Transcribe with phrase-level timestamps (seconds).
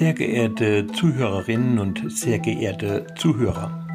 [0.00, 3.86] Sehr geehrte Zuhörerinnen und sehr geehrte Zuhörer,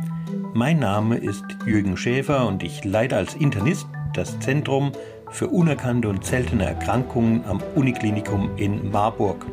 [0.53, 4.91] mein Name ist Jürgen Schäfer und ich leite als Internist das Zentrum
[5.31, 9.47] für unerkannte und seltene Erkrankungen am Uniklinikum in Marburg.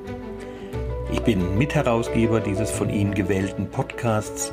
[1.11, 4.53] Ich bin Mitherausgeber dieses von Ihnen gewählten Podcasts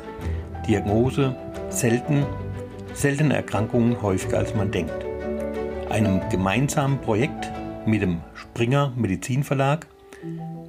[0.66, 1.36] Diagnose
[1.68, 2.24] selten,
[2.94, 5.04] seltene Erkrankungen häufiger als man denkt.
[5.90, 7.52] Einem gemeinsamen Projekt
[7.84, 9.86] mit dem Springer Medizinverlag,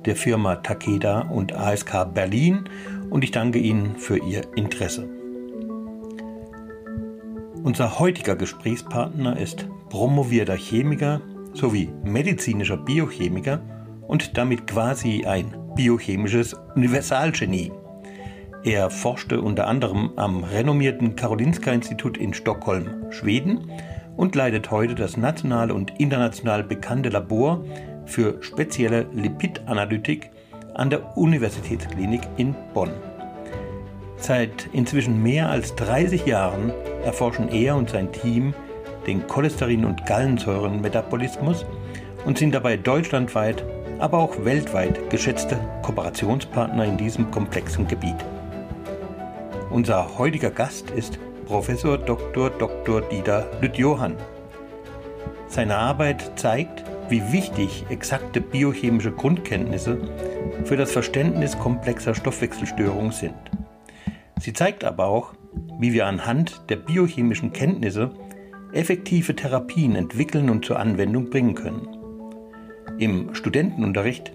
[0.05, 2.65] der Firma Takeda und ASK Berlin
[3.09, 5.07] und ich danke Ihnen für Ihr Interesse.
[7.63, 11.21] Unser heutiger Gesprächspartner ist promovierter Chemiker
[11.53, 13.59] sowie medizinischer Biochemiker
[14.07, 17.71] und damit quasi ein biochemisches Universalgenie.
[18.63, 23.71] Er forschte unter anderem am renommierten Karolinska-Institut in Stockholm, Schweden
[24.17, 27.63] und leitet heute das national und international bekannte Labor
[28.05, 30.31] für spezielle Lipidanalytik
[30.73, 32.91] an der Universitätsklinik in Bonn.
[34.17, 36.71] Seit inzwischen mehr als 30 Jahren
[37.03, 38.53] erforschen er und sein Team
[39.07, 41.65] den Cholesterin- und Gallensäurenmetabolismus
[42.25, 43.63] und sind dabei deutschlandweit,
[43.99, 48.15] aber auch weltweit geschätzte Kooperationspartner in diesem komplexen Gebiet.
[49.71, 52.49] Unser heutiger Gast ist Professor Dr.
[52.49, 53.01] Dr.
[53.01, 54.15] Dieter Lüth-Johann.
[55.47, 59.97] Seine Arbeit zeigt, wie wichtig exakte biochemische Grundkenntnisse
[60.63, 63.35] für das Verständnis komplexer Stoffwechselstörungen sind.
[64.39, 65.33] Sie zeigt aber auch,
[65.77, 68.11] wie wir anhand der biochemischen Kenntnisse
[68.71, 71.87] effektive Therapien entwickeln und zur Anwendung bringen können.
[72.97, 74.31] Im Studentenunterricht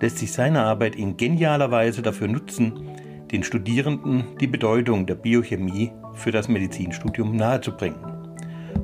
[0.00, 2.90] lässt sich seine Arbeit in genialer Weise dafür nutzen,
[3.32, 7.98] den Studierenden die Bedeutung der Biochemie für das Medizinstudium nahezubringen.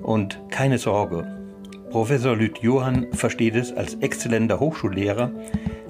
[0.03, 1.44] Und keine Sorge,
[1.95, 5.31] Professor Lüth Johann versteht es als exzellenter Hochschullehrer,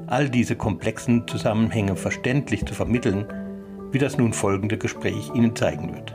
[0.06, 3.24] all diese komplexen Zusammenhänge verständlich zu vermitteln
[3.90, 6.14] wie das nun folgende Gespräch Ihnen zeigen wird.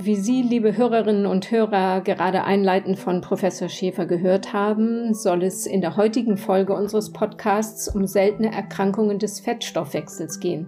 [0.00, 5.64] Wie Sie, liebe Hörerinnen und Hörer, gerade einleitend von Professor Schäfer gehört haben, soll es
[5.64, 10.66] in der heutigen Folge unseres Podcasts um seltene Erkrankungen des Fettstoffwechsels gehen.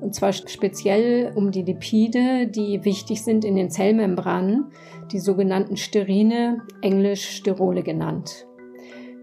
[0.00, 4.66] Und zwar speziell um die Lipide, die wichtig sind in den Zellmembranen,
[5.10, 8.46] die sogenannten Sterine, englisch Sterole genannt.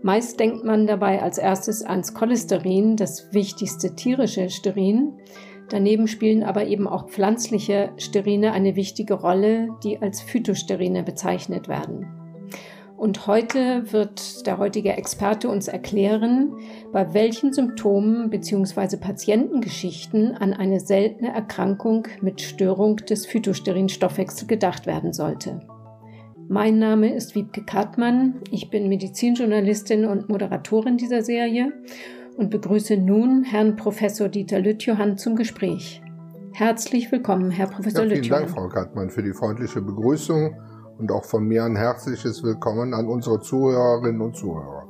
[0.01, 5.13] Meist denkt man dabei als erstes ans Cholesterin, das wichtigste tierische Sterin.
[5.69, 12.22] Daneben spielen aber eben auch pflanzliche Sterine eine wichtige Rolle, die als Phytosterine bezeichnet werden.
[13.03, 16.53] Und heute wird der heutige Experte uns erklären,
[16.93, 18.95] bei welchen Symptomen bzw.
[18.95, 25.59] Patientengeschichten an eine seltene Erkrankung mit Störung des Phytosterinstoffwechsels gedacht werden sollte.
[26.47, 28.35] Mein Name ist Wiebke Kartmann.
[28.51, 31.73] Ich bin Medizinjournalistin und Moderatorin dieser Serie
[32.37, 36.01] und begrüße nun Herrn Professor Dieter Lüttjohann zum Gespräch.
[36.53, 38.43] Herzlich willkommen, Herr Professor ja, vielen Lüttjohann.
[38.43, 40.55] Dank, Frau Kartmann, für die freundliche Begrüßung
[41.03, 44.87] und auch von mir ein herzliches Willkommen an unsere Zuhörerinnen und Zuhörer.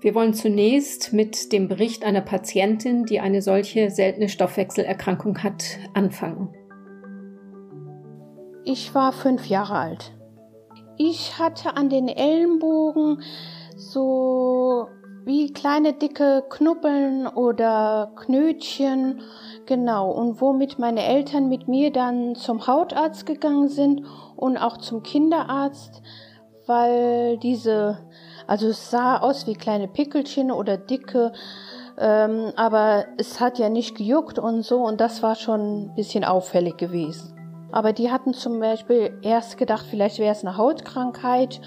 [0.00, 6.54] Wir wollen zunächst mit dem Bericht einer Patientin, die eine solche seltene Stoffwechselerkrankung hat, anfangen.
[8.64, 10.16] Ich war fünf Jahre alt.
[10.98, 13.20] Ich hatte an den Ellenbogen
[13.76, 14.86] so
[15.24, 19.20] wie kleine dicke Knubbeln oder Knötchen,
[19.68, 24.02] genau, und womit meine Eltern mit mir dann zum Hautarzt gegangen sind
[24.34, 26.02] und auch zum Kinderarzt,
[26.66, 27.98] weil diese,
[28.46, 31.32] also es sah aus wie kleine Pickelchen oder dicke,
[31.98, 36.24] ähm, aber es hat ja nicht gejuckt und so und das war schon ein bisschen
[36.24, 37.34] auffällig gewesen.
[37.70, 41.60] Aber die hatten zum Beispiel erst gedacht, vielleicht wäre es eine Hautkrankheit.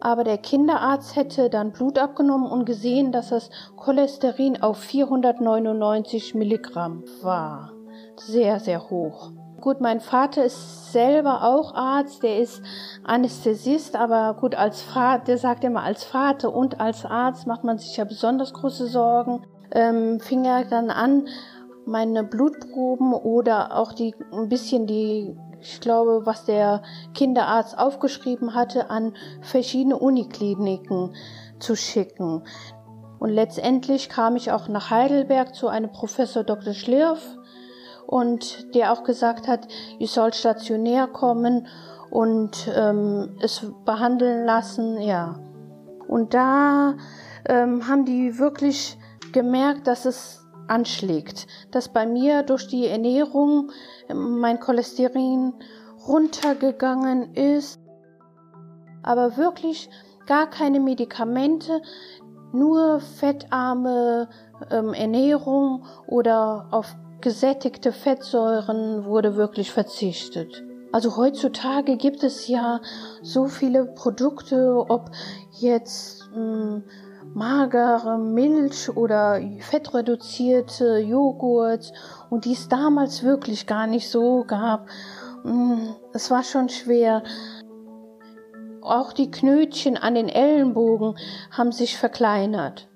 [0.00, 7.04] Aber der Kinderarzt hätte dann Blut abgenommen und gesehen, dass das Cholesterin auf 499 Milligramm
[7.22, 7.72] war.
[8.16, 9.32] Sehr, sehr hoch.
[9.60, 12.62] Gut, mein Vater ist selber auch Arzt, der ist
[13.02, 17.78] Anästhesist, aber gut, als Vater, der sagt immer, als Vater und als Arzt macht man
[17.78, 19.42] sich ja besonders große Sorgen.
[19.72, 21.26] Ähm, fing er dann an,
[21.86, 26.82] meine Blutproben oder auch die ein bisschen die ich glaube, was der
[27.14, 31.14] Kinderarzt aufgeschrieben hatte, an verschiedene Unikliniken
[31.58, 32.44] zu schicken.
[33.18, 36.72] Und letztendlich kam ich auch nach Heidelberg zu einem Professor Dr.
[36.72, 37.20] Schlirf
[38.06, 39.66] und der auch gesagt hat,
[39.98, 41.66] ich soll stationär kommen
[42.10, 45.38] und ähm, es behandeln lassen, ja.
[46.06, 46.94] Und da
[47.46, 48.96] ähm, haben die wirklich
[49.32, 53.70] gemerkt, dass es anschlägt, dass bei mir durch die Ernährung
[54.14, 55.54] mein Cholesterin
[56.06, 57.80] runtergegangen ist.
[59.02, 59.88] Aber wirklich
[60.26, 61.80] gar keine Medikamente,
[62.52, 64.28] nur fettarme
[64.70, 70.64] ähm, Ernährung oder auf gesättigte Fettsäuren wurde wirklich verzichtet.
[70.92, 72.80] Also heutzutage gibt es ja
[73.22, 75.10] so viele Produkte, ob
[75.58, 76.84] jetzt mh, hm,
[77.38, 81.92] magere Milch oder fettreduzierte Joghurt
[82.30, 84.88] und die es damals wirklich gar nicht so gab.
[85.44, 87.22] Hm, es war schon schwer.
[88.82, 91.16] Auch die Knötchen an den Ellenbogen
[91.52, 92.88] haben sich verkleinert.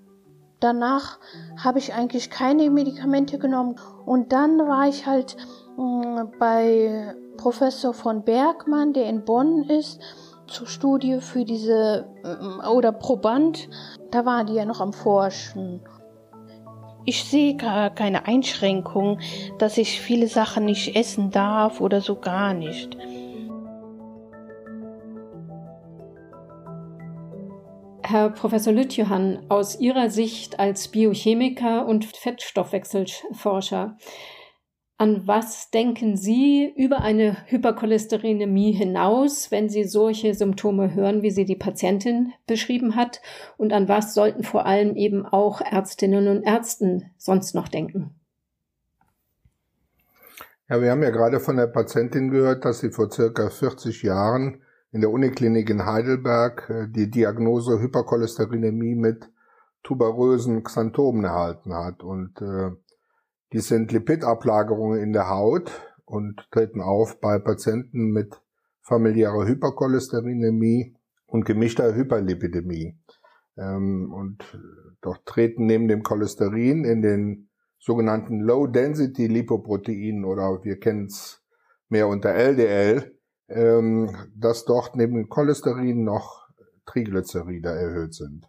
[0.58, 1.18] Danach
[1.56, 5.36] habe ich eigentlich keine Medikamente genommen und dann war ich halt
[5.76, 10.00] mh, hm, bei Professor von Bergmann, der in Bonn ist,
[10.52, 13.68] zur Studie für diese äh, oder Proband.
[14.10, 15.80] Da waren die ja noch am Forschen.
[17.04, 19.18] Ich sehe gar keine Einschränkung,
[19.58, 22.96] dass ich viele Sachen nicht essen darf oder so gar nicht.
[28.04, 33.96] Herr Professor Lütjohann, aus Ihrer Sicht als Biochemiker und Fettstoffwechselforscher,
[35.02, 41.44] an was denken Sie über eine Hypercholesterinämie hinaus, wenn Sie solche Symptome hören, wie sie
[41.44, 43.20] die Patientin beschrieben hat?
[43.56, 48.14] Und an was sollten vor allem eben auch Ärztinnen und Ärzten sonst noch denken?
[50.68, 54.62] Ja, wir haben ja gerade von der Patientin gehört, dass sie vor circa 40 Jahren
[54.92, 59.28] in der Uniklinik in Heidelberg äh, die Diagnose Hypercholesterinämie mit
[59.82, 62.04] tuberösen Xanthomen erhalten hat.
[62.04, 62.70] Und äh,
[63.52, 65.70] die sind Lipidablagerungen in der Haut
[66.04, 68.40] und treten auf bei Patienten mit
[68.80, 70.96] familiärer Hypercholesterinämie
[71.26, 72.98] und gemischter Hyperlipidämie.
[73.56, 74.58] Ähm, und
[75.00, 81.42] dort treten neben dem Cholesterin in den sogenannten Low-Density-Lipoproteinen oder wir kennen es
[81.88, 83.18] mehr unter LDL,
[83.48, 86.48] ähm, dass dort neben dem Cholesterin noch
[86.86, 88.48] Triglyceride erhöht sind.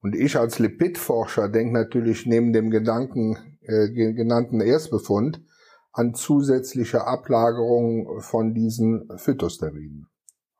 [0.00, 5.42] Und ich als Lipidforscher denke natürlich neben dem Gedanken äh, genannten Erstbefund
[5.92, 10.08] an zusätzliche Ablagerung von diesen Phytosterinen.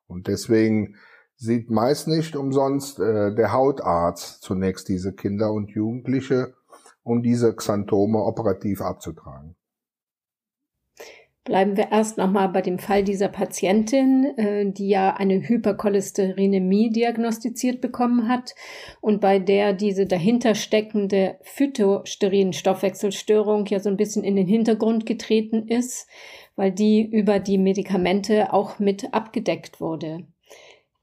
[0.07, 0.97] Und deswegen
[1.37, 6.55] sieht meist nicht umsonst äh, der Hautarzt zunächst diese Kinder und Jugendliche,
[7.03, 9.57] um diese Xanthome operativ abzutragen.
[11.47, 17.81] Bleiben wir erst nochmal bei dem Fall dieser Patientin, äh, die ja eine Hypercholesterinämie diagnostiziert
[17.81, 18.57] bekommen hat
[19.01, 25.69] und bei der diese dahinter steckende Phytosterin-Stoffwechselstörung ja so ein bisschen in den Hintergrund getreten
[25.69, 26.09] ist,
[26.57, 30.27] weil die über die Medikamente auch mit abgedeckt wurde.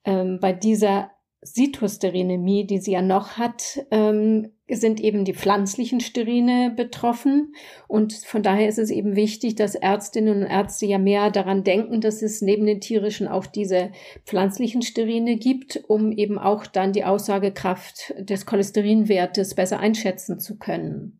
[0.03, 1.12] Ähm, bei dieser
[1.45, 7.53] Cytosterinämie, die sie ja noch hat, ähm, sind eben die pflanzlichen Sterine betroffen.
[7.87, 12.01] Und von daher ist es eben wichtig, dass Ärztinnen und Ärzte ja mehr daran denken,
[12.01, 13.91] dass es neben den tierischen auch diese
[14.25, 21.19] pflanzlichen Sterine gibt, um eben auch dann die Aussagekraft des Cholesterinwertes besser einschätzen zu können.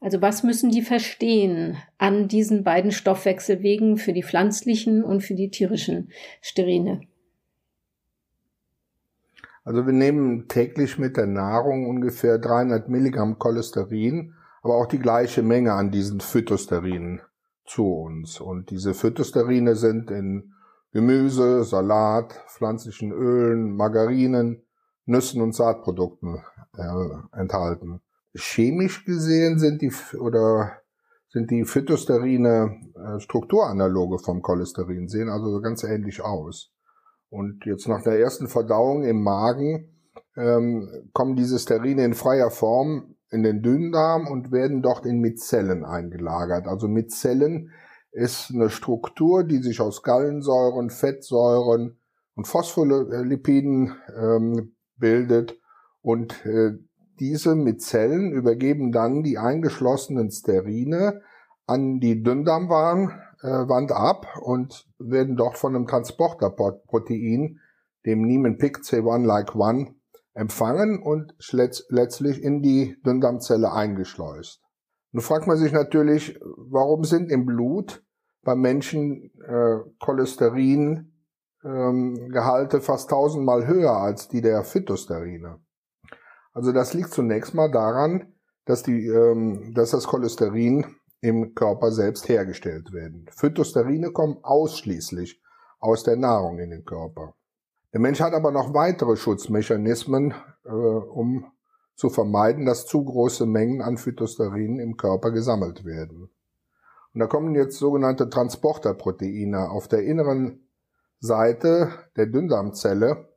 [0.00, 5.50] Also was müssen die verstehen an diesen beiden Stoffwechselwegen für die pflanzlichen und für die
[5.50, 6.10] tierischen
[6.42, 7.00] Sterine?
[9.66, 15.42] Also wir nehmen täglich mit der Nahrung ungefähr 300 Milligramm Cholesterin, aber auch die gleiche
[15.42, 17.20] Menge an diesen Phytosterinen
[17.64, 18.40] zu uns.
[18.40, 20.52] Und diese Phytosterine sind in
[20.92, 24.62] Gemüse, Salat, pflanzlichen Ölen, Margarinen,
[25.04, 26.44] Nüssen und Saatprodukten
[26.76, 28.00] äh, enthalten.
[28.36, 30.78] Chemisch gesehen sind die oder
[31.28, 36.72] sind die Phytosterine äh, Strukturanaloge vom Cholesterin, sehen also ganz ähnlich aus.
[37.28, 39.90] Und jetzt nach der ersten Verdauung im Magen
[40.36, 45.84] ähm, kommen diese Sterine in freier Form in den Dünndarm und werden dort in Mizellen
[45.84, 46.66] eingelagert.
[46.66, 47.72] Also Mizellen
[48.12, 51.98] ist eine Struktur, die sich aus Gallensäuren, Fettsäuren
[52.34, 55.58] und Phospholipiden ähm, bildet.
[56.00, 56.72] Und äh,
[57.18, 61.22] diese Mizellen übergeben dann die eingeschlossenen Sterine
[61.66, 67.60] an die Dünndarmwand äh, Wand ab und werden dort von einem Transporterprotein,
[68.04, 69.94] dem Niemann-Pick C1-like-1,
[70.34, 74.60] empfangen und letztlich in die Dünndarmzelle eingeschleust.
[75.12, 78.04] Nun fragt man sich natürlich, warum sind im Blut
[78.42, 81.12] beim Menschen äh, Cholesterin
[81.64, 85.58] ähm, Gehalte fast tausendmal höher als die der Phytosterine.
[86.52, 88.34] Also das liegt zunächst mal daran,
[88.66, 90.86] dass, die, ähm, dass das Cholesterin
[91.20, 93.26] im Körper selbst hergestellt werden.
[93.30, 95.40] Phytosterine kommen ausschließlich
[95.78, 97.34] aus der Nahrung in den Körper.
[97.92, 101.46] Der Mensch hat aber noch weitere Schutzmechanismen, äh, um
[101.94, 106.28] zu vermeiden, dass zu große Mengen an Phytosterin im Körper gesammelt werden.
[107.14, 110.68] Und da kommen jetzt sogenannte Transporterproteine auf der inneren
[111.20, 113.30] Seite der Dünndarmzelle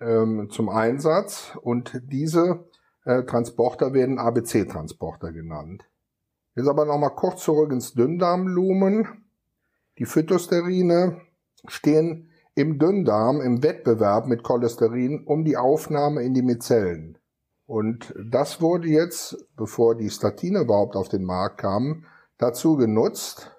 [0.00, 2.64] ähm, zum Einsatz und diese
[3.04, 5.88] äh, Transporter werden ABC-Transporter genannt.
[6.56, 9.06] Jetzt aber nochmal kurz zurück ins Dünndarmlumen.
[9.98, 11.20] Die Phytosterine
[11.68, 17.18] stehen im Dünndarm im Wettbewerb mit Cholesterin um die Aufnahme in die Mizellen.
[17.66, 22.06] Und das wurde jetzt, bevor die Statine überhaupt auf den Markt kamen,
[22.38, 23.54] dazu genutzt,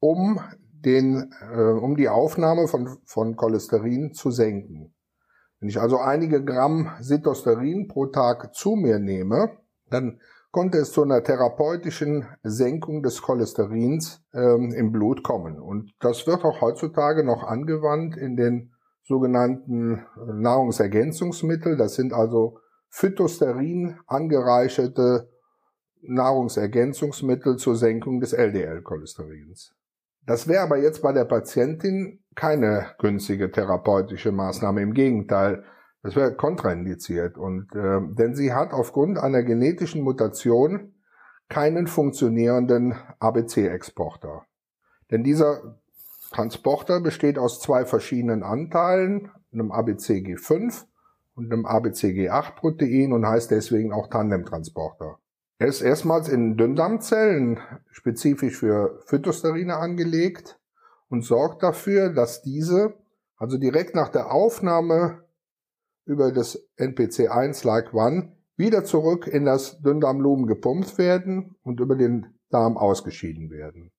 [0.00, 4.94] um den, äh, um die Aufnahme von, von Cholesterin zu senken.
[5.60, 9.58] Wenn ich also einige Gramm Sitosterin pro Tag zu mir nehme,
[9.90, 10.18] dann
[10.52, 15.58] konnte es zu einer therapeutischen Senkung des Cholesterins ähm, im Blut kommen.
[15.58, 21.76] Und das wird auch heutzutage noch angewandt in den sogenannten Nahrungsergänzungsmittel.
[21.76, 22.58] Das sind also
[22.90, 25.30] Phytosterin angereicherte
[26.02, 29.74] Nahrungsergänzungsmittel zur Senkung des LDL-Cholesterins.
[30.26, 34.82] Das wäre aber jetzt bei der Patientin keine günstige therapeutische Maßnahme.
[34.82, 35.64] Im Gegenteil,
[36.02, 37.38] das wäre kontraindiziert.
[37.38, 40.94] Und äh, denn sie hat aufgrund einer genetischen Mutation
[41.48, 44.46] keinen funktionierenden ABC-Exporter.
[45.10, 45.78] Denn dieser
[46.32, 50.84] Transporter besteht aus zwei verschiedenen Anteilen, einem ABCG5
[51.34, 55.18] und einem ABCG8-Protein und heißt deswegen auch Tandemtransporter.
[55.58, 60.58] Er ist erstmals in Dünndarmzellen spezifisch für Phytosterine angelegt
[61.08, 62.94] und sorgt dafür, dass diese,
[63.36, 65.21] also direkt nach der Aufnahme
[66.04, 73.50] über das NPC1-like-1 wieder zurück in das Dünndarmlumen gepumpt werden und über den Darm ausgeschieden
[73.50, 73.92] werden.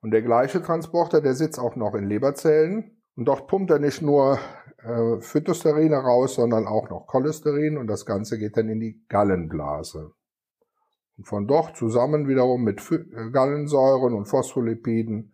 [0.00, 4.02] Und der gleiche Transporter, der sitzt auch noch in Leberzellen und dort pumpt er nicht
[4.02, 4.38] nur
[4.82, 10.12] äh, Phytosterine raus, sondern auch noch Cholesterin und das Ganze geht dann in die Gallenblase.
[11.16, 15.32] Und von dort zusammen wiederum mit äh, Gallensäuren und Phospholipiden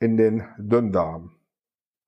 [0.00, 1.33] in den Dünndarm.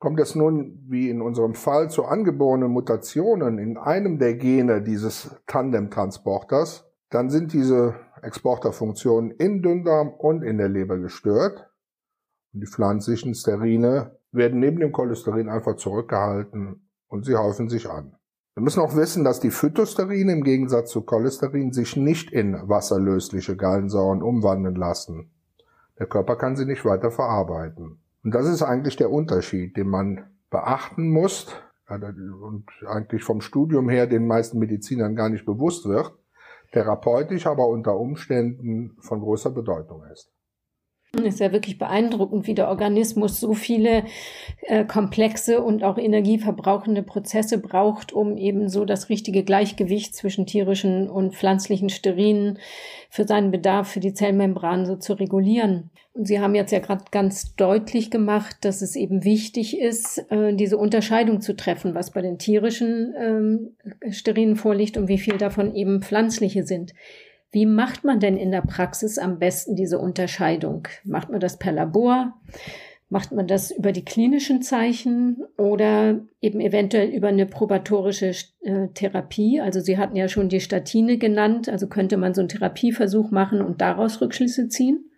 [0.07, 5.35] Kommt es nun, wie in unserem Fall, zu angeborenen Mutationen in einem der Gene dieses
[5.49, 11.69] Tandemtransporters, dann sind diese Exporterfunktionen in Dünndarm und in der Leber gestört.
[12.55, 18.15] Und die pflanzlichen Sterine werden neben dem Cholesterin einfach zurückgehalten und sie häufen sich an.
[18.55, 23.57] Wir müssen auch wissen, dass die Phytosterine im Gegensatz zu Cholesterin sich nicht in wasserlösliche
[23.57, 25.33] Gallensäuren umwandeln lassen.
[25.99, 27.99] Der Körper kann sie nicht weiter verarbeiten.
[28.27, 31.47] Und das ist eigentlich der Unterschied, den man beachten muss
[31.89, 36.13] und eigentlich vom Studium her den meisten Medizinern gar nicht bewusst wird,
[36.73, 40.33] therapeutisch aber unter Umständen von großer Bedeutung ist.
[41.25, 44.05] Ist ja wirklich beeindruckend, wie der Organismus so viele
[44.63, 51.09] äh, komplexe und auch energieverbrauchende Prozesse braucht, um eben so das richtige Gleichgewicht zwischen tierischen
[51.09, 52.59] und pflanzlichen Sterinen
[53.11, 55.91] für seinen Bedarf für die Zellmembran so zu regulieren.
[56.17, 60.55] Und Sie haben jetzt ja gerade ganz deutlich gemacht, dass es eben wichtig ist, äh,
[60.55, 63.77] diese Unterscheidung zu treffen, was bei den tierischen ähm,
[64.11, 66.95] Sterinen vorliegt und wie viel davon eben pflanzliche sind.
[67.53, 70.89] Wie macht man denn in der Praxis am besten diese Unterscheidung?
[71.05, 72.35] Macht man das per Labor?
[73.09, 79.61] Macht man das über die klinischen Zeichen oder eben eventuell über eine probatorische äh, Therapie?
[79.61, 83.63] Also Sie hatten ja schon die Statine genannt, also könnte man so einen Therapieversuch machen
[83.63, 85.09] und daraus Rückschlüsse ziehen?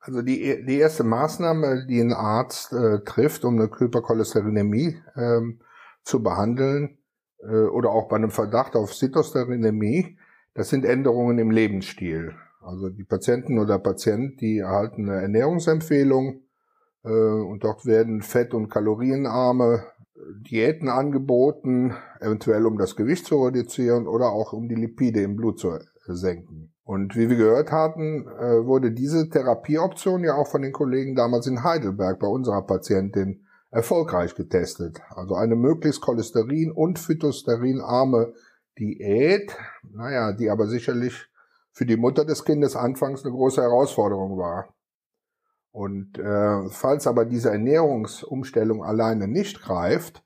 [0.00, 5.60] Also die, die erste Maßnahme, die ein Arzt äh, trifft, um eine Hypercholesterinämie ähm,
[6.02, 6.98] zu behandeln
[7.40, 10.16] äh, oder auch bei einem Verdacht auf Cytosterinämie,
[10.56, 12.34] das sind Änderungen im Lebensstil.
[12.60, 16.40] Also die Patienten oder Patient, die erhalten eine Ernährungsempfehlung
[17.04, 19.84] äh, und dort werden fett- und kalorienarme
[20.50, 25.60] Diäten angeboten, eventuell um das Gewicht zu reduzieren oder auch um die Lipide im Blut
[25.60, 26.72] zu senken.
[26.84, 31.46] Und wie wir gehört hatten, äh, wurde diese Therapieoption ja auch von den Kollegen damals
[31.46, 35.00] in Heidelberg bei unserer Patientin erfolgreich getestet.
[35.10, 38.32] Also eine möglichst cholesterin- und phytosterinarme
[38.78, 41.28] Diät, naja, die aber sicherlich
[41.72, 44.74] für die Mutter des Kindes anfangs eine große Herausforderung war.
[45.72, 50.24] Und äh, falls aber diese Ernährungsumstellung alleine nicht greift,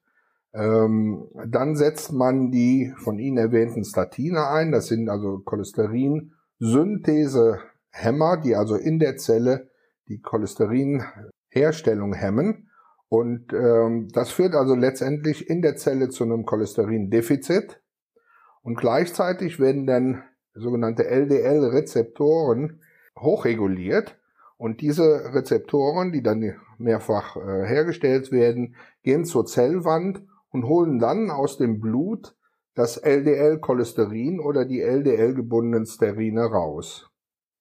[0.53, 4.73] ähm, dann setzt man die von Ihnen erwähnten Statine ein.
[4.73, 9.71] Das sind also Cholesterin-Synthese-Hämmer, die also in der Zelle
[10.09, 12.71] die Cholesterinherstellung hemmen.
[13.09, 17.81] Und ähm, das führt also letztendlich in der Zelle zu einem Cholesterindefizit.
[18.63, 20.23] Und gleichzeitig werden dann
[20.55, 22.81] sogenannte LDL-Rezeptoren
[23.19, 24.19] hochreguliert.
[24.57, 31.31] Und diese Rezeptoren, die dann mehrfach äh, hergestellt werden, gehen zur Zellwand und holen dann
[31.31, 32.37] aus dem Blut
[32.75, 37.11] das LDL-Cholesterin oder die LDL-gebundenen Sterine raus.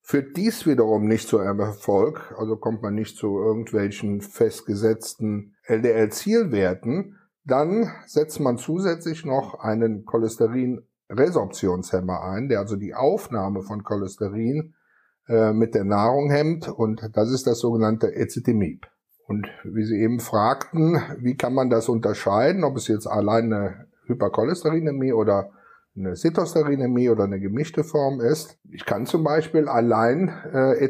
[0.02, 7.16] Führt dies wiederum nicht zu einem Erfolg, also kommt man nicht zu irgendwelchen festgesetzten LDL-Zielwerten,
[7.46, 10.06] Dann setzt man zusätzlich noch einen
[11.10, 14.74] Cholesterin-Resorptionshemmer ein, der also die Aufnahme von Cholesterin
[15.28, 18.88] äh, mit der Nahrung hemmt und das ist das sogenannte Ezetimieb.
[19.28, 23.88] Und wie Sie eben fragten, wie kann man das unterscheiden, ob es jetzt allein eine
[24.06, 25.52] Hypercholesterinämie oder
[25.96, 28.58] eine Cytosterinämie oder eine gemischte Form ist.
[28.72, 30.90] Ich kann zum Beispiel allein äh,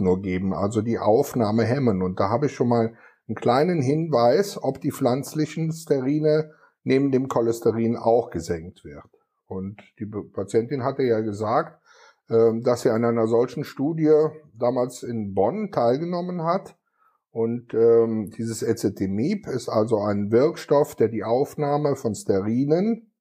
[0.00, 2.02] nur geben, also die Aufnahme hemmen.
[2.02, 2.94] Und da habe ich schon mal
[3.28, 6.52] einen kleinen Hinweis, ob die pflanzlichen Sterine
[6.84, 9.15] neben dem Cholesterin auch gesenkt wird.
[9.46, 11.80] Und die Patientin hatte ja gesagt,
[12.28, 14.12] äh, dass sie an einer solchen Studie
[14.54, 16.76] damals in Bonn teilgenommen hat.
[17.30, 23.12] Und ähm, dieses Ezetimieb ist also ein Wirkstoff, der die Aufnahme von Sterinen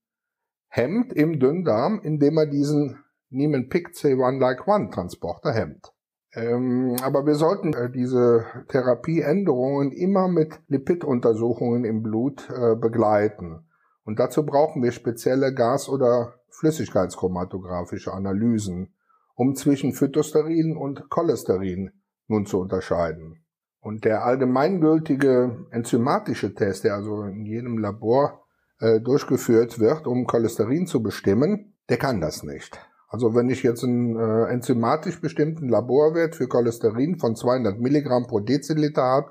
[0.70, 5.92] hemmt im Dünndarm, indem er diesen Niemann-Pick C1-like-1-Transporter hemmt.
[6.34, 13.66] Ähm, aber wir sollten äh, diese Therapieänderungen immer mit Lipiduntersuchungen im Blut äh, begleiten.
[14.06, 18.94] Und dazu brauchen wir spezielle Gas- oder flüssigkeitschromatographische Analysen,
[19.36, 21.92] um zwischen Phytosterin und Cholesterin
[22.28, 23.44] nun zu unterscheiden.
[23.82, 28.46] Und der allgemeingültige enzymatische Test, der also in jedem Labor
[28.80, 32.80] äh, durchgeführt wird, um Cholesterin zu bestimmen, der kann das nicht.
[33.08, 38.40] Also wenn ich jetzt einen äh, enzymatisch bestimmten Laborwert für Cholesterin von 200 Milligramm pro
[38.40, 39.30] Deziliter habe,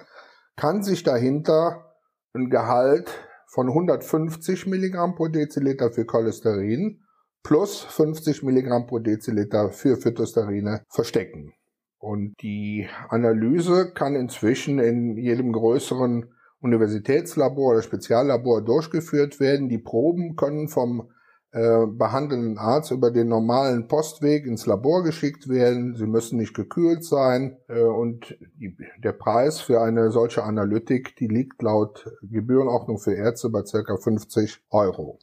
[0.56, 1.96] kann sich dahinter
[2.32, 3.10] ein Gehalt
[3.54, 7.04] von 150 Milligramm pro Deziliter für Cholesterin
[7.44, 11.54] plus 50 Milligramm pro Deziliter für Phytosterine verstecken.
[11.98, 19.68] Und die Analyse kann inzwischen in jedem größeren Universitätslabor oder Speziallabor durchgeführt werden.
[19.68, 21.12] Die Proben können vom
[21.54, 25.94] äh, behandelnden Arzt über den normalen Postweg ins Labor geschickt werden.
[25.94, 31.28] Sie müssen nicht gekühlt sein äh, und die, der Preis für eine solche Analytik, die
[31.28, 35.20] liegt laut Gebührenordnung für Ärzte bei circa 50 Euro.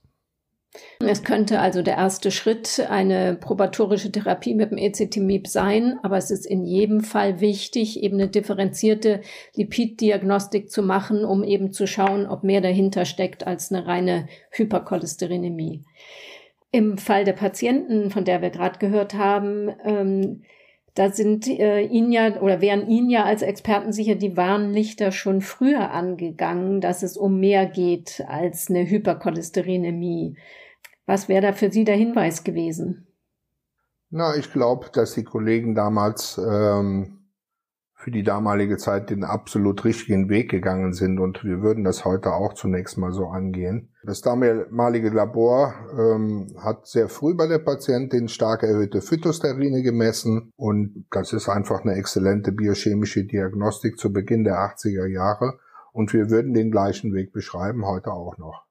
[0.99, 6.31] Es könnte also der erste Schritt eine probatorische Therapie mit dem Ecetimib sein, aber es
[6.31, 9.19] ist in jedem Fall wichtig, eben eine differenzierte
[9.55, 15.83] Lipiddiagnostik zu machen, um eben zu schauen, ob mehr dahinter steckt als eine reine Hypercholesterinämie.
[16.71, 20.43] Im Fall der Patienten, von der wir gerade gehört haben, ähm,
[20.93, 25.41] da sind äh, Ihnen ja oder wären Ihnen ja als Experten sicher die Warnlichter schon
[25.41, 30.37] früher angegangen, dass es um mehr geht als eine Hypercholesterinämie.
[31.05, 33.07] Was wäre da für Sie der Hinweis gewesen?
[34.09, 37.20] Na, ich glaube, dass die Kollegen damals ähm,
[38.01, 42.33] für die damalige Zeit den absolut richtigen Weg gegangen sind und wir würden das heute
[42.33, 43.89] auch zunächst mal so angehen.
[44.03, 51.05] Das damalige Labor ähm, hat sehr früh bei der Patientin stark erhöhte Phytosterine gemessen und
[51.11, 55.59] das ist einfach eine exzellente biochemische Diagnostik zu Beginn der 80er Jahre
[55.93, 58.65] und wir würden den gleichen Weg beschreiben heute auch noch.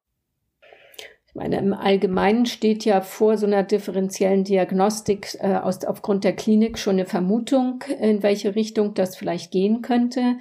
[1.30, 6.34] Ich meine, im Allgemeinen steht ja vor so einer differenziellen Diagnostik äh, aus, aufgrund der
[6.34, 10.38] Klinik schon eine Vermutung, in welche Richtung das vielleicht gehen könnte.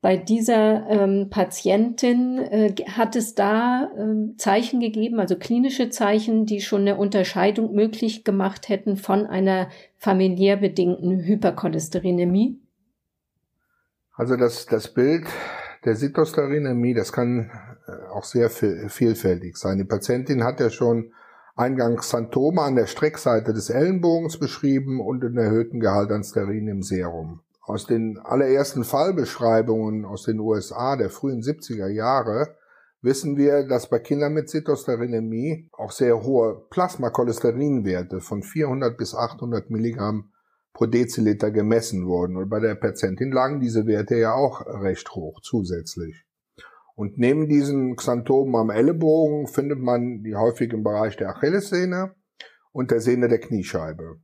[0.00, 6.62] Bei dieser ähm, Patientin äh, hat es da äh, Zeichen gegeben, also klinische Zeichen, die
[6.62, 12.58] schon eine Unterscheidung möglich gemacht hätten von einer familiär bedingten Hypercholesterinämie?
[14.14, 15.26] Also das, das Bild
[15.84, 17.50] der Cytosterinämie, das kann
[17.86, 19.78] äh, auch sehr vielfältig sein.
[19.78, 21.12] Die Patientin hat ja schon
[21.56, 26.82] eingangs Symptome an der Streckseite des Ellenbogens beschrieben und einen erhöhten Gehalt an Sterin im
[26.82, 27.40] Serum.
[27.62, 32.56] Aus den allerersten Fallbeschreibungen aus den USA der frühen 70er Jahre
[33.00, 39.70] wissen wir, dass bei Kindern mit Cytosterinämie auch sehr hohe Plasmakolesterinwerte von 400 bis 800
[39.70, 40.30] Milligramm
[40.74, 42.36] pro Deziliter gemessen wurden.
[42.36, 46.26] Und bei der Patientin lagen diese Werte ja auch recht hoch zusätzlich.
[46.96, 52.14] Und neben diesen Xanthomen am Ellenbogen findet man die häufig im Bereich der Achillessehne
[52.72, 54.18] und der Sehne der Kniescheibe.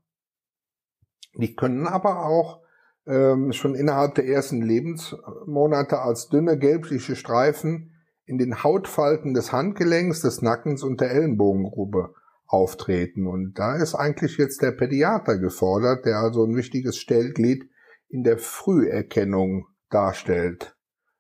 [1.37, 2.61] Die können aber auch
[3.07, 10.21] ähm, schon innerhalb der ersten Lebensmonate als dünne gelbliche Streifen in den Hautfalten des Handgelenks,
[10.21, 12.15] des Nackens und der Ellenbogengrube
[12.51, 13.27] auftreten.
[13.27, 17.71] Und da ist eigentlich jetzt der Pädiater gefordert, der also ein wichtiges Stellglied
[18.09, 20.77] in der Früherkennung darstellt.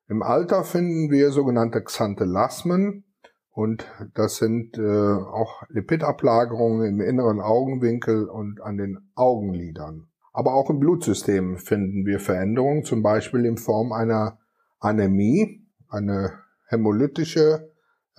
[0.08, 3.04] Im Alter finden wir sogenannte Xanthelasmen
[3.52, 10.08] und das sind äh, auch Lipidablagerungen im inneren Augenwinkel und an den Augenlidern.
[10.32, 14.38] Aber auch im Blutsystem finden wir Veränderungen, zum Beispiel in Form einer
[14.80, 17.69] Anämie, eine hämolytische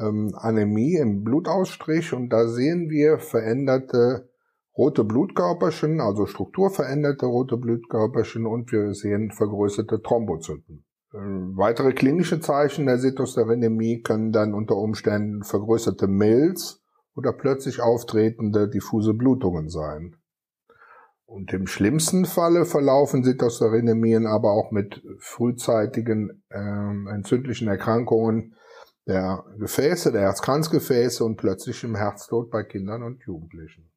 [0.02, 4.30] ähm, Anämie im Blutausstrich und da sehen wir veränderte
[4.78, 10.86] rote Blutkörperchen, also strukturveränderte rote Blutkörperchen und wir sehen vergrößerte Thrombozyten.
[11.14, 16.82] Äh, weitere klinische Zeichen der Sitosterenämie können dann unter Umständen vergrößerte Milz
[17.16, 20.16] oder plötzlich auftretende diffuse Blutungen sein.
[21.26, 26.60] Und im schlimmsten Falle verlaufen Sitosterenämien aber auch mit frühzeitigen äh,
[27.14, 28.56] entzündlichen Erkrankungen
[29.08, 33.92] der Gefäße, der Herzkranzgefäße und plötzlichem Herztod bei Kindern und Jugendlichen.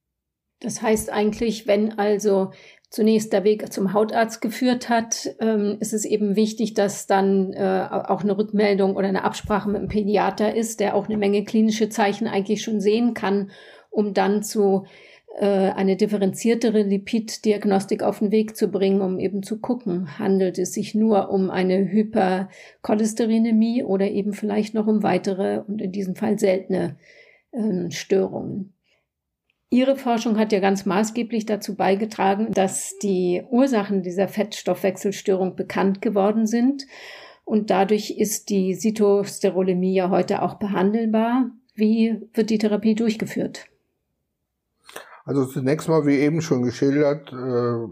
[0.61, 2.53] Das heißt eigentlich, wenn also
[2.88, 7.88] zunächst der Weg zum Hautarzt geführt hat, ähm, ist es eben wichtig, dass dann äh,
[7.90, 11.88] auch eine Rückmeldung oder eine Absprache mit dem Pädiater ist, der auch eine Menge klinische
[11.88, 13.51] Zeichen eigentlich schon sehen kann,
[13.90, 14.87] um dann zu
[15.40, 20.94] eine differenziertere Lipiddiagnostik auf den Weg zu bringen, um eben zu gucken, handelt es sich
[20.94, 26.97] nur um eine Hypercholesterinämie oder eben vielleicht noch um weitere und in diesem Fall seltene
[27.51, 28.75] äh, Störungen.
[29.70, 36.47] Ihre Forschung hat ja ganz maßgeblich dazu beigetragen, dass die Ursachen dieser Fettstoffwechselstörung bekannt geworden
[36.47, 36.87] sind.
[37.44, 41.51] Und dadurch ist die Cytosterolemie ja heute auch behandelbar.
[41.75, 43.66] Wie wird die Therapie durchgeführt?
[45.25, 47.89] Also zunächst mal, wie eben schon geschildert, äh,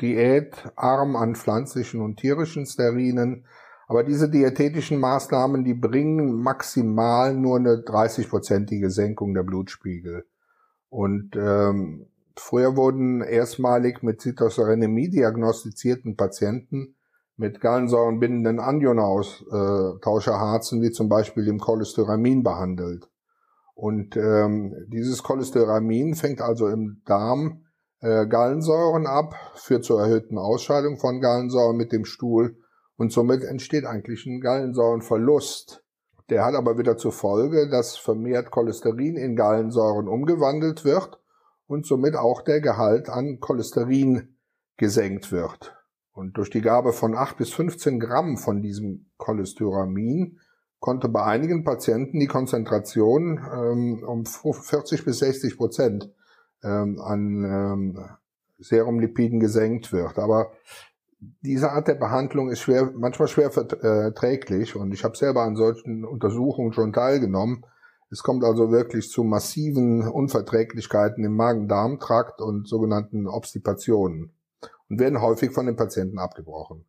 [0.00, 3.44] Diät arm an pflanzlichen und tierischen Sterinen.
[3.86, 10.24] Aber diese diätetischen Maßnahmen, die bringen maximal nur eine 30-prozentige Senkung der Blutspiegel.
[10.90, 16.96] Und ähm, früher wurden erstmalig mit Cytoserenämie diagnostizierten Patienten
[17.36, 23.08] mit gallensäurenbindenden Anionaustauschharzen, wie zum Beispiel dem Cholesteramin, behandelt.
[23.78, 27.62] Und ähm, dieses Cholesteramin fängt also im Darm
[28.00, 32.56] äh, Gallensäuren ab, führt zur erhöhten Ausscheidung von Gallensäuren mit dem Stuhl
[32.96, 35.84] und somit entsteht eigentlich ein Gallensäurenverlust.
[36.28, 41.20] Der hat aber wieder zur Folge, dass vermehrt Cholesterin in Gallensäuren umgewandelt wird
[41.68, 44.34] und somit auch der Gehalt an Cholesterin
[44.76, 45.76] gesenkt wird.
[46.10, 50.40] Und durch die Gabe von 8 bis 15 Gramm von diesem Cholesteramin
[50.80, 56.12] konnte bei einigen Patienten die Konzentration ähm, um 40 bis 60 Prozent
[56.62, 58.08] ähm, an ähm,
[58.58, 60.18] Serumlipiden gesenkt wird.
[60.18, 60.52] Aber
[61.20, 66.04] diese Art der Behandlung ist schwer, manchmal schwer verträglich und ich habe selber an solchen
[66.04, 67.64] Untersuchungen schon teilgenommen.
[68.10, 74.32] Es kommt also wirklich zu massiven Unverträglichkeiten im Magen-Darm-Trakt und sogenannten Obstipationen
[74.88, 76.86] und werden häufig von den Patienten abgebrochen.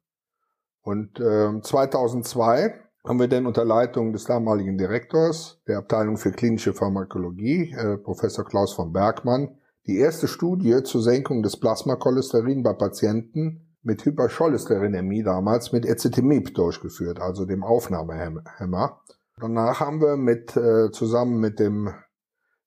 [0.81, 2.73] Und äh, 2002
[3.05, 8.45] haben wir dann unter Leitung des damaligen Direktors der Abteilung für klinische Pharmakologie, äh, Professor
[8.45, 9.57] Klaus von Bergmann,
[9.87, 17.19] die erste Studie zur Senkung des Plasmacholesterins bei Patienten mit Hypercholesterinämie damals mit Ezetimieb durchgeführt,
[17.19, 19.01] also dem Aufnahmehemmer.
[19.39, 21.89] Danach haben wir mit äh, zusammen mit dem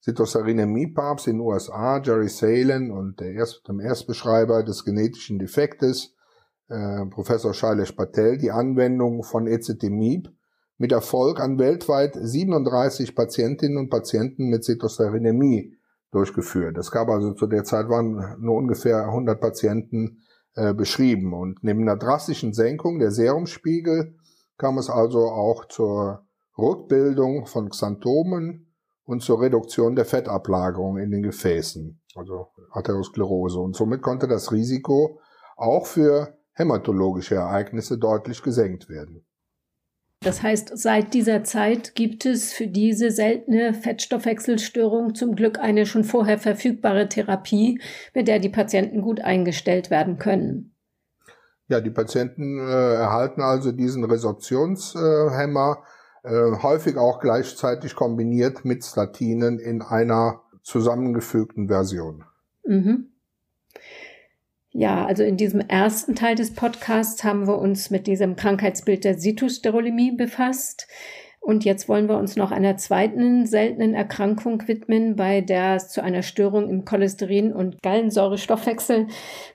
[0.01, 6.17] Cytosarinämie-Papst in den USA, Jerry Salen und der Erst, dem Erstbeschreiber des genetischen Defektes,
[6.73, 10.33] äh, Professor Shailesh Patel, die Anwendung von Ezetimieb
[10.79, 15.77] mit Erfolg an weltweit 37 Patientinnen und Patienten mit Cytosarinämie
[16.11, 16.77] durchgeführt.
[16.79, 20.23] Es gab also zu der Zeit waren nur ungefähr 100 Patienten
[20.55, 21.35] äh, beschrieben.
[21.35, 24.17] Und neben einer drastischen Senkung der Serumspiegel
[24.59, 26.27] kam es also auch zur
[26.59, 28.73] Rückbildung von Xanthomen
[29.05, 33.59] und zur Reduktion der Fettablagerung in den Gefäßen, also Arteriosklerose.
[33.61, 35.21] Und somit konnte das Risiko
[35.57, 39.25] auch für hämatologische Ereignisse deutlich gesenkt werden.
[40.23, 46.05] Das heißt, seit dieser Zeit gibt es für diese seltene Fettstoffwechselstörung zum Glück eine schon
[46.05, 47.81] vorher verfügbare Therapie,
[48.15, 50.75] mit der die Patienten gut eingestellt werden können.
[51.67, 55.83] Ja, die Patienten äh, erhalten also diesen Resorptionshemmer,
[56.23, 62.25] äh, häufig auch gleichzeitig kombiniert mit Statinen in einer zusammengefügten Version.
[62.65, 63.09] Mhm.
[64.75, 69.19] Ja, also in diesem ersten Teil des Podcasts haben wir uns mit diesem Krankheitsbild der
[69.19, 70.89] Sitosterolemie befasst.
[71.41, 76.03] Und jetzt wollen wir uns noch einer zweiten seltenen Erkrankung widmen, bei der es zu
[76.03, 79.09] einer Störung im Cholesterin- und Gallensäurestoffwechsel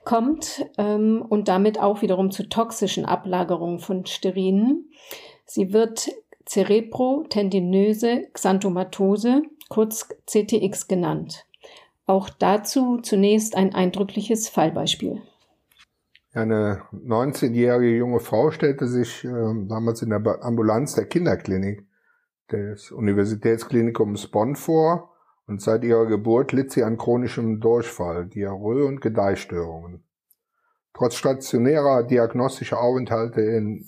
[0.03, 4.91] kommt ähm, und damit auch wiederum zu toxischen Ablagerungen von Sterinen.
[5.45, 6.09] Sie wird
[6.45, 11.46] Cerebrotendinöse Xanthomatose, kurz CTX genannt.
[12.07, 15.21] Auch dazu zunächst ein eindrückliches Fallbeispiel.
[16.33, 19.29] Eine 19-jährige junge Frau stellte sich äh,
[19.67, 21.85] damals in der Ambulanz der Kinderklinik
[22.51, 25.11] des Universitätsklinikums Bonn vor
[25.47, 30.03] und seit ihrer Geburt litt sie an chronischem Durchfall, Diarrhoe und Gedeihstörungen.
[30.93, 33.85] Trotz stationärer diagnostischer Aufenthalte in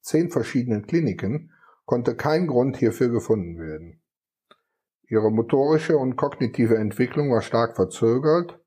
[0.00, 1.52] zehn verschiedenen Kliniken
[1.84, 3.99] konnte kein Grund hierfür gefunden werden.
[5.10, 8.60] Ihre motorische und kognitive Entwicklung war stark verzögert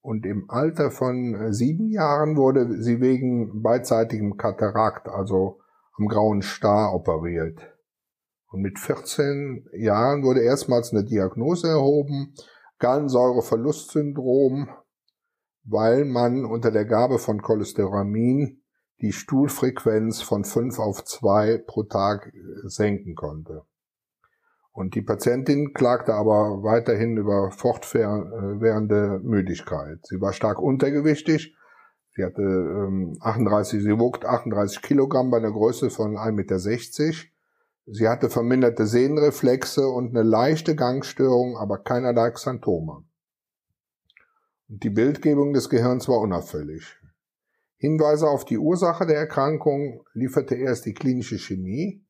[0.00, 5.60] und im Alter von äh, sieben Jahren wurde sie wegen beidseitigem Katarakt, also
[5.96, 7.60] am grauen Star, operiert.
[8.50, 12.34] Und mit 14 Jahren wurde erstmals eine Diagnose erhoben,
[12.80, 14.68] Gallensäureverlustsyndrom,
[15.62, 18.62] weil man unter der Gabe von Cholesteramin
[19.00, 23.62] die Stuhlfrequenz von 5 auf 2 pro Tag äh, senken konnte.
[24.74, 30.00] Und die Patientin klagte aber weiterhin über fortwährende Müdigkeit.
[30.02, 31.56] Sie war stark untergewichtig.
[32.10, 37.14] Sie hatte ähm, 38, sie wog 38 Kilogramm bei einer Größe von 1,60 Meter.
[37.86, 43.04] Sie hatte verminderte Sehnenreflexe und eine leichte Gangstörung, aber keinerlei Xanthome.
[44.66, 46.96] Die Bildgebung des Gehirns war unauffällig.
[47.76, 52.04] Hinweise auf die Ursache der Erkrankung lieferte erst die klinische Chemie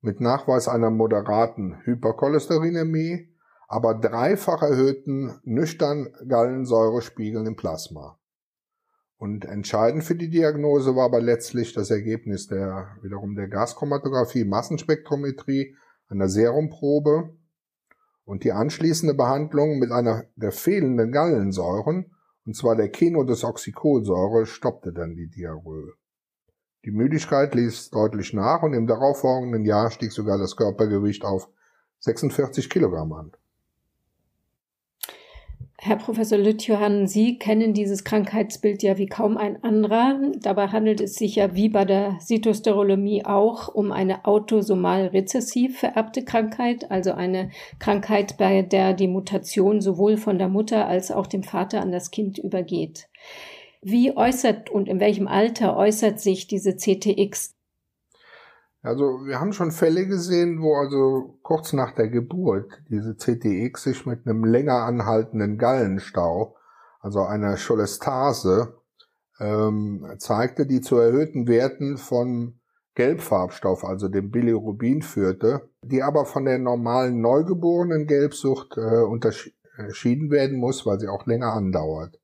[0.00, 3.28] mit Nachweis einer moderaten Hypercholesterinämie,
[3.68, 8.18] aber dreifach erhöhten nüchtern Gallensäurespiegeln im Plasma.
[9.16, 15.76] Und entscheidend für die Diagnose war aber letztlich das Ergebnis der wiederum der Gaschromatographie Massenspektrometrie
[16.08, 17.36] einer Serumprobe
[18.24, 22.14] und die anschließende Behandlung mit einer der fehlenden Gallensäuren
[22.46, 25.92] und zwar der Kenodesoxycholsäure, stoppte dann die Diarrhoe.
[26.84, 31.48] Die Müdigkeit ließ deutlich nach und im darauffolgenden Jahr stieg sogar das Körpergewicht auf
[31.98, 33.32] 46 Kilogramm an.
[35.82, 40.20] Herr Professor Lütjohann, Sie kennen dieses Krankheitsbild ja wie kaum ein anderer.
[40.42, 46.22] Dabei handelt es sich ja wie bei der Cytosterolemie auch um eine autosomal rezessiv vererbte
[46.22, 51.42] Krankheit, also eine Krankheit, bei der die Mutation sowohl von der Mutter als auch dem
[51.42, 53.08] Vater an das Kind übergeht.
[53.82, 57.54] Wie äußert und in welchem Alter äußert sich diese CTX?
[58.82, 64.06] Also wir haben schon Fälle gesehen, wo also kurz nach der Geburt diese CTX sich
[64.06, 66.56] mit einem länger anhaltenden Gallenstau,
[67.00, 68.80] also einer Cholestase,
[69.38, 72.60] ähm, zeigte, die zu erhöhten Werten von
[72.94, 80.58] Gelbfarbstoff, also dem Bilirubin führte, die aber von der normalen neugeborenen Gelbsucht äh, unterschieden werden
[80.58, 82.19] muss, weil sie auch länger andauert.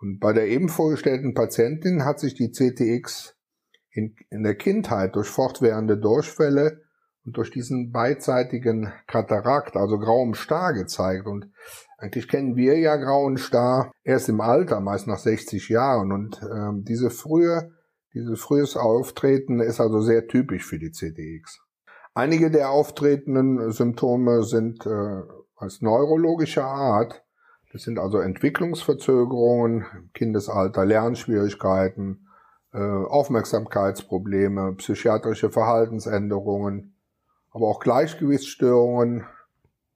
[0.00, 3.36] Und bei der eben vorgestellten Patientin hat sich die CTX
[3.90, 6.82] in, in der Kindheit durch fortwährende Durchfälle
[7.24, 11.26] und durch diesen beidseitigen Katarakt, also grauem Star gezeigt.
[11.26, 11.50] Und
[11.98, 16.12] eigentlich kennen wir ja grauen Star erst im Alter, meist nach 60 Jahren.
[16.12, 17.72] Und ähm, diese frühe,
[18.14, 21.60] dieses frühes Auftreten ist also sehr typisch für die CTX.
[22.14, 25.22] Einige der auftretenden Symptome sind äh,
[25.56, 27.24] als neurologischer Art.
[27.78, 32.26] Das sind also Entwicklungsverzögerungen Kindesalter, Lernschwierigkeiten,
[32.72, 36.96] äh, Aufmerksamkeitsprobleme, psychiatrische Verhaltensänderungen,
[37.52, 39.26] aber auch Gleichgewichtsstörungen,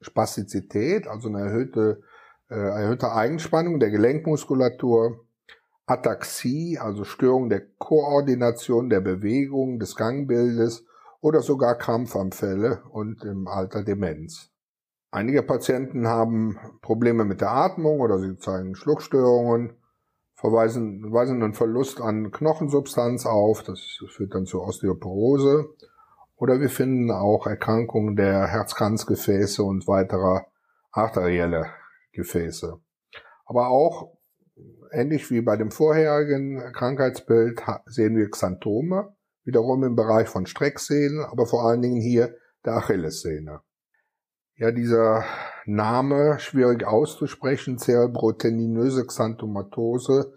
[0.00, 2.02] Spastizität, also eine erhöhte,
[2.50, 5.18] äh, erhöhte Eigenspannung der Gelenkmuskulatur,
[5.84, 10.84] Ataxie, also Störung der Koordination der Bewegung, des Gangbildes
[11.20, 14.51] oder sogar Krampfanfälle und im Alter Demenz.
[15.14, 19.74] Einige Patienten haben Probleme mit der Atmung oder sie zeigen Schluckstörungen
[20.36, 25.68] verweisen, weisen einen Verlust an Knochensubstanz auf, das führt dann zur Osteoporose.
[26.36, 30.46] Oder wir finden auch Erkrankungen der Herzkranzgefäße und weiterer
[30.92, 31.66] arterielle
[32.12, 32.80] Gefäße.
[33.44, 34.16] Aber auch,
[34.92, 41.44] ähnlich wie bei dem vorherigen Krankheitsbild, sehen wir Xanthome, wiederum im Bereich von Strecksehnen, aber
[41.44, 43.60] vor allen Dingen hier der Achillessehne.
[44.62, 45.24] Ja, dieser
[45.66, 50.34] Name, schwierig auszusprechen, cerebrotendinöse Xanthomatose,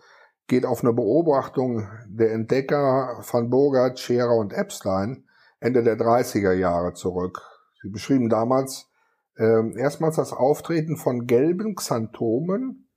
[0.48, 5.26] geht auf eine Beobachtung der Entdecker van Bogart, Scherer und Epstein
[5.60, 7.40] Ende der 30er Jahre zurück.
[7.84, 8.90] Sie beschrieben damals
[9.38, 12.90] äh, erstmals das Auftreten von gelben Xanthomen,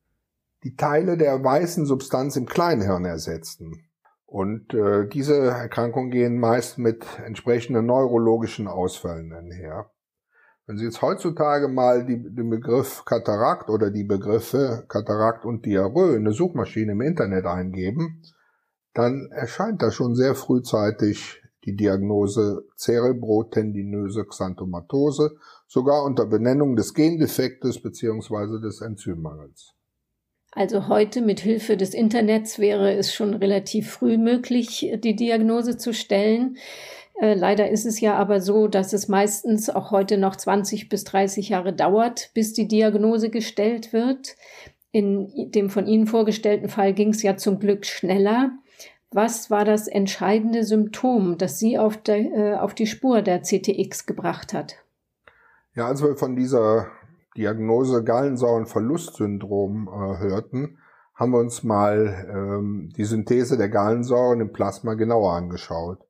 [0.64, 3.91] die Teile der weißen Substanz im Kleinhirn ersetzten.
[4.25, 9.91] Und äh, diese Erkrankungen gehen meist mit entsprechenden neurologischen Ausfällen einher.
[10.69, 16.11] Wenn Sie jetzt heutzutage mal die, den Begriff Katarakt oder die Begriffe Katarakt und Diarrhoe
[16.11, 18.23] in eine Suchmaschine im Internet eingeben,
[18.93, 27.83] dann erscheint da schon sehr frühzeitig die Diagnose cerebrotendinöse Xanthomatose, sogar unter Benennung des Gendefektes
[27.83, 28.61] bzw.
[28.61, 29.73] des Enzymmangels.
[30.53, 35.95] Also heute mit Hilfe des Internets wäre es schon relativ früh möglich, die Diagnose zu
[35.95, 36.59] stellen.
[37.21, 41.05] Äh, leider ist es ja aber so, dass es meistens auch heute noch 20 bis
[41.05, 44.37] 30 Jahre dauert, bis die Diagnose gestellt wird.
[44.91, 48.53] In dem von Ihnen vorgestellten Fall ging es ja zum Glück schneller.
[49.11, 54.07] Was war das entscheidende Symptom, das Sie auf, der, äh, auf die Spur der CTX
[54.07, 54.77] gebracht hat?
[55.75, 56.89] Ja, als wir von dieser
[57.37, 60.79] Diagnose Gallensäurenverlustsyndrom äh, hörten,
[61.15, 66.08] haben wir uns mal ähm, die Synthese der Gallensäuren im Plasma genauer angeschaut.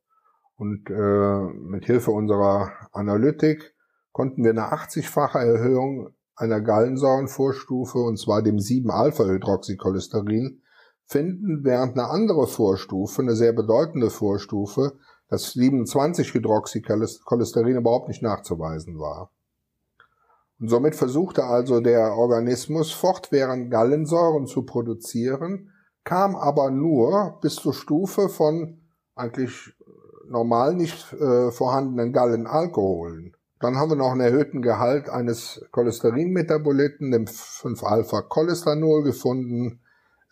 [0.58, 3.74] Und äh, mit Hilfe unserer Analytik
[4.12, 10.62] konnten wir eine 80-fache Erhöhung einer Gallensäurenvorstufe, und zwar dem 7-Alpha-Hydroxycholesterin,
[11.04, 19.30] finden, während eine andere Vorstufe, eine sehr bedeutende Vorstufe, das 27-Hydroxycholesterin überhaupt nicht nachzuweisen war.
[20.58, 25.70] Und somit versuchte also der Organismus fortwährend Gallensäuren zu produzieren,
[26.02, 28.80] kam aber nur bis zur Stufe von
[29.14, 29.77] eigentlich
[30.28, 33.34] normal nicht äh, vorhandenen Gallenalkoholen.
[33.60, 39.80] Dann haben wir noch einen erhöhten Gehalt eines Cholesterinmetaboliten, dem 5-Alpha-Cholestanol, gefunden,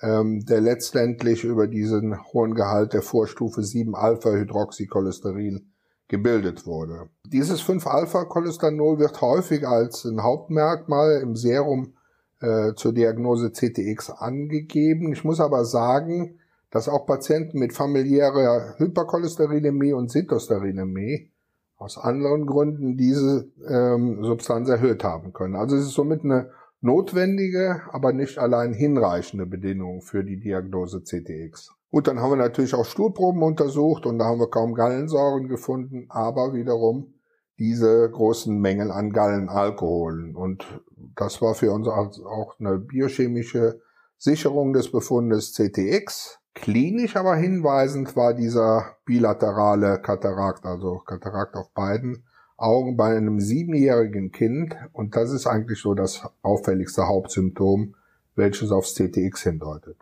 [0.00, 5.72] ähm, der letztendlich über diesen hohen Gehalt der Vorstufe 7-Alpha-Hydroxycholesterin
[6.08, 7.08] gebildet wurde.
[7.26, 11.94] Dieses 5-Alpha-Cholestanol wird häufig als ein Hauptmerkmal im Serum
[12.40, 15.12] äh, zur Diagnose CTX angegeben.
[15.12, 16.38] Ich muss aber sagen,
[16.70, 21.30] dass auch Patienten mit familiärer Hypercholesterinämie und Sitosterinämie
[21.76, 25.56] aus anderen Gründen diese ähm, Substanz erhöht haben können.
[25.56, 26.50] Also es ist somit eine
[26.80, 31.72] notwendige, aber nicht allein hinreichende Bedingung für die Diagnose CTX.
[31.90, 36.06] Gut, dann haben wir natürlich auch Stuhlproben untersucht und da haben wir kaum Gallensäuren gefunden,
[36.08, 37.14] aber wiederum
[37.58, 40.36] diese großen Mengen an Gallenalkoholen.
[40.36, 40.82] Und
[41.14, 43.80] das war für uns auch eine biochemische
[44.18, 46.38] Sicherung des Befundes CTX.
[46.56, 52.24] Klinisch aber hinweisend war dieser bilaterale Katarakt, also Katarakt auf beiden
[52.56, 54.74] Augen bei einem siebenjährigen Kind.
[54.94, 57.94] Und das ist eigentlich so das auffälligste Hauptsymptom,
[58.36, 59.98] welches aufs CTX hindeutet.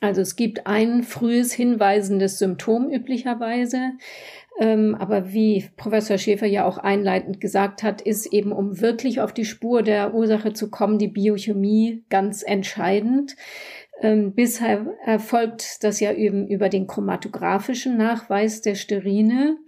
[0.00, 3.90] Also es gibt ein frühes hinweisendes Symptom üblicherweise.
[4.60, 9.32] Ähm, aber wie Professor Schäfer ja auch einleitend gesagt hat, ist eben, um wirklich auf
[9.32, 13.36] die Spur der Ursache zu kommen, die Biochemie ganz entscheidend.
[14.00, 19.58] Ähm, bisher erfolgt das ja eben über den chromatografischen Nachweis der Sterine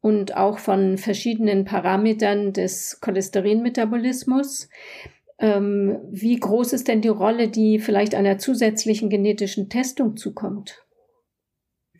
[0.00, 4.68] und auch von verschiedenen Parametern des Cholesterinmetabolismus.
[5.38, 10.84] Ähm, wie groß ist denn die Rolle, die vielleicht einer zusätzlichen genetischen Testung zukommt?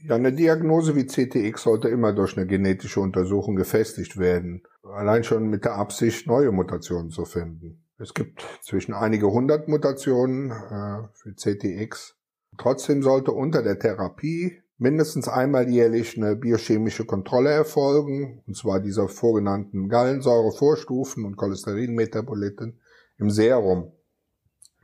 [0.03, 4.62] Ja, eine Diagnose wie CTX sollte immer durch eine genetische Untersuchung gefestigt werden.
[4.83, 7.88] Allein schon mit der Absicht, neue Mutationen zu finden.
[8.01, 12.15] Es gibt zwischen einige hundert Mutationen äh, für CTX.
[12.57, 19.09] Trotzdem sollte unter der Therapie mindestens einmal jährlich eine biochemische Kontrolle erfolgen, und zwar dieser
[19.09, 22.79] vorgenannten Gallensäurevorstufen und Cholesterinmetaboliten
[23.19, 23.93] im Serum.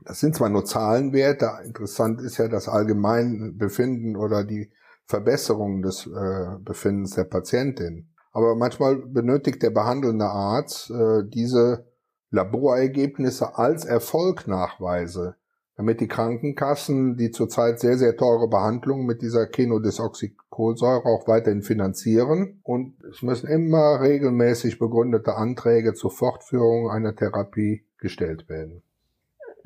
[0.03, 4.71] Das sind zwar nur Zahlenwerte, interessant ist ja das Allgemeinbefinden oder die
[5.05, 8.09] Verbesserung des äh, Befindens der Patientin.
[8.33, 11.85] Aber manchmal benötigt der behandelnde Arzt äh, diese
[12.35, 15.35] Laborergebnisse als Erfolgnachweise,
[15.77, 22.59] damit die Krankenkassen die zurzeit sehr, sehr teure Behandlung mit dieser Kenodesoxycholsäure auch weiterhin finanzieren.
[22.63, 28.83] Und es müssen immer regelmäßig begründete Anträge zur Fortführung einer Therapie gestellt werden.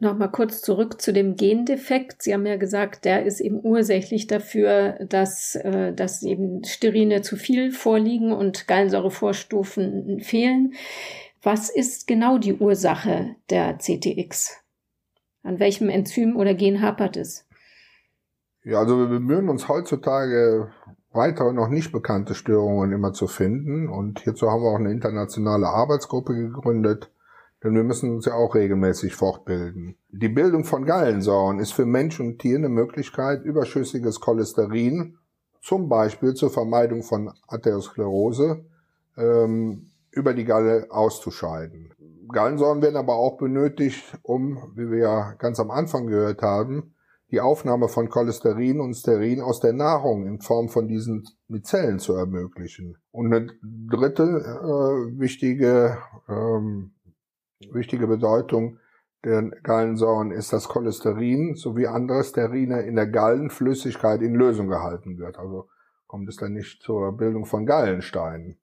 [0.01, 2.23] Nochmal kurz zurück zu dem Gendefekt.
[2.23, 7.35] Sie haben ja gesagt, der ist eben ursächlich dafür, dass, äh, dass eben Sterine zu
[7.35, 10.73] viel vorliegen und Gallensäurevorstufen fehlen.
[11.41, 14.57] Was ist genau die Ursache der CTX?
[15.41, 17.45] An welchem Enzym oder Gen hapert es?
[18.63, 20.69] Ja, also wir bemühen uns heutzutage
[21.11, 25.67] weitere noch nicht bekannte Störungen immer zu finden und hierzu haben wir auch eine internationale
[25.67, 27.09] Arbeitsgruppe gegründet,
[27.63, 29.95] denn wir müssen uns ja auch regelmäßig fortbilden.
[30.09, 35.17] Die Bildung von Gallensäuren ist für Mensch und Tier eine Möglichkeit, überschüssiges Cholesterin,
[35.61, 38.65] zum Beispiel zur Vermeidung von Atherosklerose,
[39.17, 41.93] ähm, über die Galle auszuscheiden.
[42.31, 46.93] Gallensäuren werden aber auch benötigt, um, wie wir ja ganz am Anfang gehört haben,
[47.31, 52.13] die Aufnahme von Cholesterin und Sterin aus der Nahrung in Form von diesen Mizellen zu
[52.15, 52.97] ermöglichen.
[53.11, 56.93] Und eine dritte äh, wichtige ähm,
[57.71, 58.79] Wichtige Bedeutung
[59.25, 65.37] der Gallensäuren ist, dass Cholesterin sowie andere Sterine in der Gallenflüssigkeit in Lösung gehalten wird.
[65.37, 65.67] Also
[66.07, 68.57] kommt es dann nicht zur Bildung von Gallensteinen.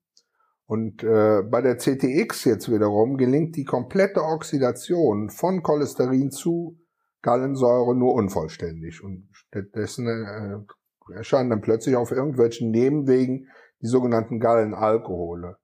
[0.67, 6.77] Und äh, bei der CTX jetzt wiederum gelingt die komplette Oxidation von Cholesterin zu
[7.21, 9.01] Gallensäure nur unvollständig.
[9.01, 13.47] Und stattdessen äh, erscheinen dann plötzlich auf irgendwelchen Nebenwegen
[13.81, 15.57] die sogenannten Gallenalkohole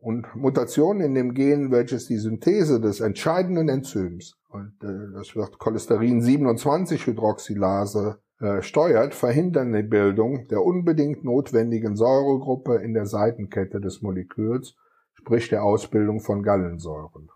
[0.00, 5.58] und Mutationen in dem Gen, welches die Synthese des entscheidenden Enzyms, und äh, das wird
[5.58, 13.80] Cholesterin 27 Hydroxylase äh, steuert, verhindern die Bildung der unbedingt notwendigen Säuregruppe in der Seitenkette
[13.80, 14.76] des Moleküls,
[15.12, 17.28] sprich der Ausbildung von Gallensäuren.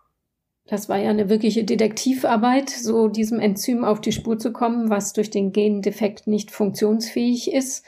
[0.67, 5.13] Das war ja eine wirkliche Detektivarbeit, so diesem Enzym auf die Spur zu kommen, was
[5.13, 7.85] durch den Gendefekt nicht funktionsfähig ist.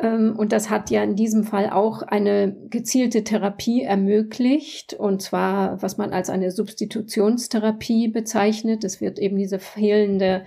[0.00, 5.82] Ähm, und das hat ja in diesem Fall auch eine gezielte Therapie ermöglicht, und zwar,
[5.82, 8.84] was man als eine Substitutionstherapie bezeichnet.
[8.84, 10.44] Es wird eben diese fehlende,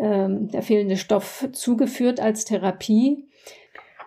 [0.00, 3.24] ähm, der fehlende Stoff zugeführt als Therapie.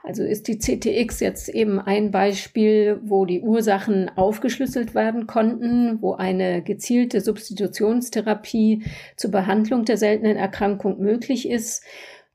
[0.04, 6.14] Also ist die CTX jetzt eben ein Beispiel, wo die Ursachen aufgeschlüsselt werden konnten, wo
[6.14, 8.84] eine gezielte Substitutionstherapie
[9.16, 11.84] zur Behandlung der seltenen Erkrankung möglich ist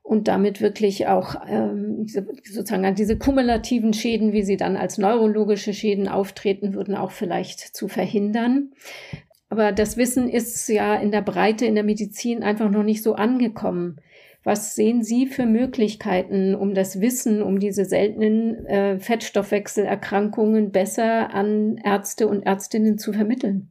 [0.01, 6.07] und damit wirklich auch ähm, sozusagen diese kumulativen Schäden, wie sie dann als neurologische Schäden
[6.07, 8.71] auftreten würden, auch vielleicht zu verhindern.
[9.49, 13.15] Aber das Wissen ist ja in der Breite in der Medizin einfach noch nicht so
[13.15, 14.01] angekommen.
[14.43, 21.77] Was sehen Sie für Möglichkeiten, um das Wissen um diese seltenen äh, Fettstoffwechselerkrankungen besser an
[21.83, 23.69] Ärzte und Ärztinnen zu vermitteln?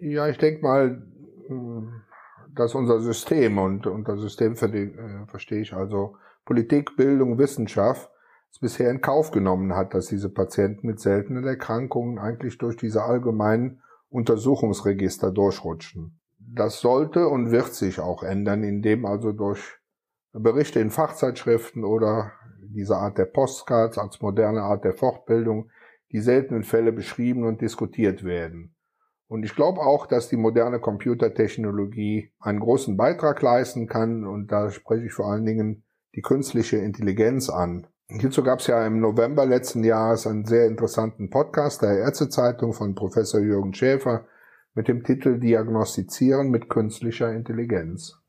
[0.00, 1.02] Ja, ich denke mal,
[2.54, 8.10] dass unser System und unter System äh, verstehe ich also Politik, Bildung, Wissenschaft
[8.50, 13.02] es bisher in Kauf genommen hat, dass diese Patienten mit seltenen Erkrankungen eigentlich durch diese
[13.02, 19.78] allgemeinen Untersuchungsregister durchrutschen das sollte und wird sich auch ändern, indem also durch
[20.32, 22.32] Berichte in Fachzeitschriften oder
[22.62, 25.70] diese Art der Postcards als moderne Art der Fortbildung
[26.12, 28.74] die seltenen Fälle beschrieben und diskutiert werden.
[29.28, 34.70] Und ich glaube auch, dass die moderne Computertechnologie einen großen Beitrag leisten kann und da
[34.70, 35.84] spreche ich vor allen Dingen
[36.14, 37.88] die künstliche Intelligenz an.
[38.08, 42.94] Hierzu gab es ja im November letzten Jahres einen sehr interessanten Podcast der Ärztezeitung von
[42.94, 44.26] Professor Jürgen Schäfer,
[44.74, 48.20] mit dem Titel Diagnostizieren mit künstlicher Intelligenz.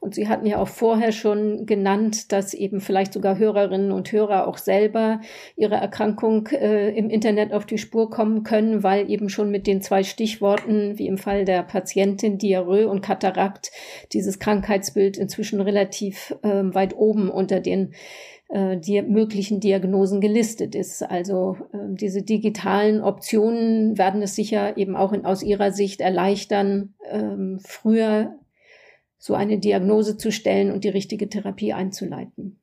[0.00, 4.46] Und Sie hatten ja auch vorher schon genannt, dass eben vielleicht sogar Hörerinnen und Hörer
[4.46, 5.20] auch selber
[5.56, 9.82] ihre Erkrankung äh, im Internet auf die Spur kommen können, weil eben schon mit den
[9.82, 13.72] zwei Stichworten, wie im Fall der Patientin Diarrhoe und Katarakt,
[14.12, 17.94] dieses Krankheitsbild inzwischen relativ äh, weit oben unter den
[18.78, 21.02] die möglichen Diagnosen gelistet ist.
[21.02, 26.94] Also äh, diese digitalen Optionen werden es sicher eben auch in, aus Ihrer Sicht erleichtern,
[27.10, 28.38] ähm, früher
[29.18, 32.60] so eine Diagnose zu stellen und die richtige Therapie einzuleiten.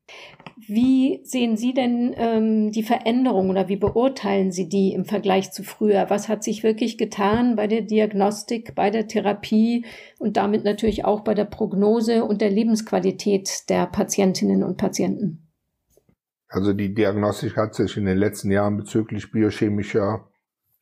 [0.56, 5.64] Wie sehen Sie denn ähm, die Veränderung oder wie beurteilen Sie die im Vergleich zu
[5.64, 6.08] früher?
[6.08, 9.84] Was hat sich wirklich getan bei der Diagnostik, bei der Therapie
[10.20, 15.51] und damit natürlich auch bei der Prognose und der Lebensqualität der Patientinnen und Patienten?
[16.52, 20.28] Also die Diagnostik hat sich in den letzten Jahren bezüglich biochemischer,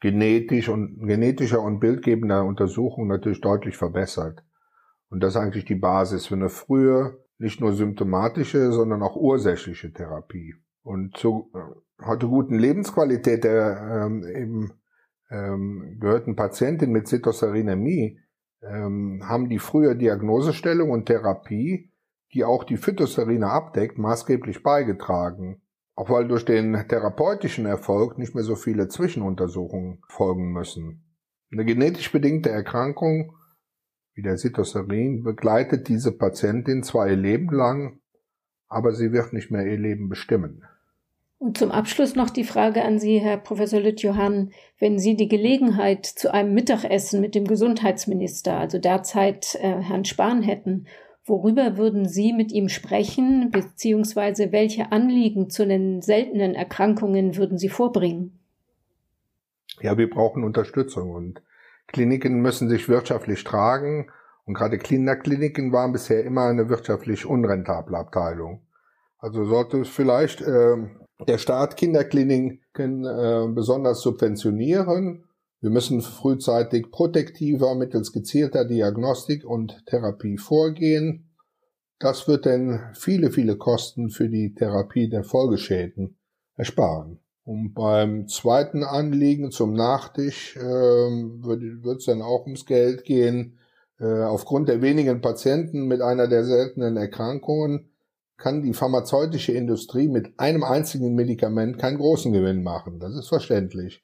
[0.00, 4.42] genetisch und, genetischer und bildgebender Untersuchungen natürlich deutlich verbessert.
[5.10, 9.92] Und das ist eigentlich die Basis für eine frühe, nicht nur symptomatische, sondern auch ursächliche
[9.92, 10.56] Therapie.
[10.82, 14.72] Und zur äh, heute guten Lebensqualität der ähm, eben
[15.30, 18.18] ähm, gehörten Patientin mit Zitoserinämie
[18.62, 21.89] ähm, haben die frühe Diagnosestellung und Therapie
[22.32, 25.62] die auch die Phytosterine abdeckt, maßgeblich beigetragen.
[25.94, 31.04] Auch weil durch den therapeutischen Erfolg nicht mehr so viele Zwischenuntersuchungen folgen müssen.
[31.52, 33.34] Eine genetisch bedingte Erkrankung
[34.14, 38.00] wie der Cytoserin begleitet diese Patientin zwar ihr Leben lang,
[38.68, 40.64] aber sie wird nicht mehr ihr Leben bestimmen.
[41.38, 44.50] Und zum Abschluss noch die Frage an Sie, Herr Professor Lüttjohann.
[44.78, 50.42] Wenn Sie die Gelegenheit zu einem Mittagessen mit dem Gesundheitsminister, also derzeit äh, Herrn Spahn,
[50.42, 50.86] hätten
[51.30, 57.68] Worüber würden Sie mit ihm sprechen, beziehungsweise welche Anliegen zu den seltenen Erkrankungen würden Sie
[57.68, 58.40] vorbringen?
[59.80, 61.40] Ja, wir brauchen Unterstützung und
[61.86, 64.10] Kliniken müssen sich wirtschaftlich tragen
[64.44, 68.62] und gerade Kinderkliniken waren bisher immer eine wirtschaftlich unrentable Abteilung.
[69.18, 70.78] Also sollte vielleicht äh,
[71.28, 75.22] der Staat Kinderkliniken äh, besonders subventionieren
[75.60, 81.30] wir müssen frühzeitig protektiver mittels gezielter Diagnostik und Therapie vorgehen.
[81.98, 86.16] Das wird denn viele, viele Kosten für die Therapie der Folgeschäden
[86.56, 87.18] ersparen.
[87.44, 93.58] Und beim zweiten Anliegen zum Nachtisch äh, wird es dann auch ums Geld gehen.
[93.98, 97.90] Äh, aufgrund der wenigen Patienten mit einer der seltenen Erkrankungen
[98.38, 102.98] kann die pharmazeutische Industrie mit einem einzigen Medikament keinen großen Gewinn machen.
[102.98, 104.02] Das ist verständlich.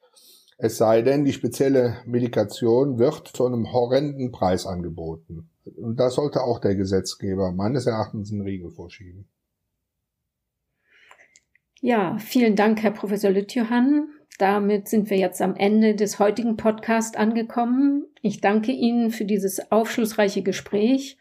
[0.58, 5.50] Es sei denn, die spezielle Medikation wird zu einem horrenden Preis angeboten.
[5.64, 9.28] Und da sollte auch der Gesetzgeber meines Erachtens einen Riegel vorschieben.
[11.80, 14.08] Ja, vielen Dank, Herr Professor Lüttjohann.
[14.38, 18.06] Damit sind wir jetzt am Ende des heutigen Podcasts angekommen.
[18.22, 21.18] Ich danke Ihnen für dieses aufschlussreiche Gespräch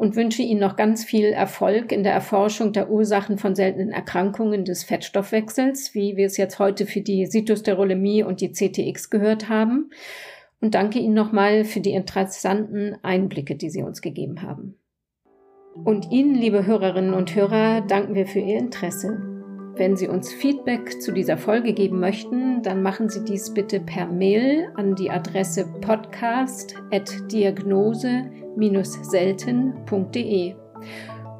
[0.00, 4.64] und wünsche Ihnen noch ganz viel Erfolg in der Erforschung der Ursachen von seltenen Erkrankungen
[4.64, 9.90] des Fettstoffwechsels, wie wir es jetzt heute für die Cytosterolemie und die CTX gehört haben.
[10.62, 14.78] und danke Ihnen nochmal für die interessanten Einblicke, die Sie uns gegeben haben.
[15.84, 19.18] Und Ihnen, liebe Hörerinnen und Hörer, danken wir für Ihr Interesse.
[19.76, 24.06] Wenn Sie uns Feedback zu dieser Folge geben möchten, dann machen Sie dies bitte per
[24.06, 25.66] Mail an die Adresse
[28.56, 30.54] podcast.diagnose-selten.de.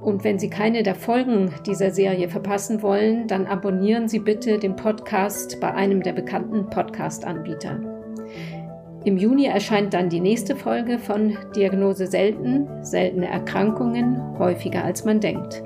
[0.00, 4.76] Und wenn Sie keine der Folgen dieser Serie verpassen wollen, dann abonnieren Sie bitte den
[4.76, 7.80] Podcast bei einem der bekannten Podcast-Anbieter.
[9.04, 15.20] Im Juni erscheint dann die nächste Folge von Diagnose selten, seltene Erkrankungen, häufiger als man
[15.20, 15.62] denkt.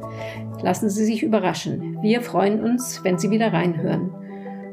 [0.62, 1.98] Lassen Sie sich überraschen.
[2.00, 4.12] Wir freuen uns, wenn Sie wieder reinhören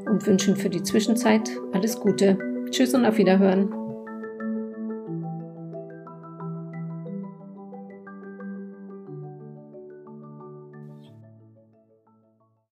[0.07, 2.37] und wünschen für die Zwischenzeit alles Gute.
[2.69, 3.80] Tschüss und auf Wiederhören.